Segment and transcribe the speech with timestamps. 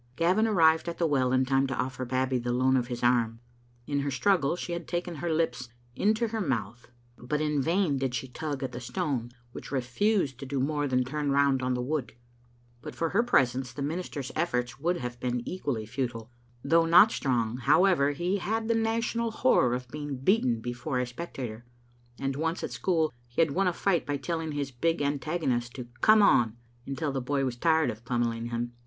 [0.15, 3.39] Gavin arrived at the well in time to offer Babbie the loan of his arms.
[3.85, 6.87] In her struggle she had taken her lips into her mouth,
[7.19, 11.03] but in vain did she tug at the stone, which refused to do more than
[11.03, 12.15] turn round on the wood.
[12.81, 16.31] But for her presence, the minister's efforts would have been equally futile.
[16.63, 21.45] Though not strong, however, he had the national horrer of being beaten before a specta
[21.45, 21.65] tor,
[22.17, 25.89] and once at school he had won a fight by telling his big antagonist to
[26.01, 26.57] come on
[26.87, 28.73] until the boy was tired of pummelling him.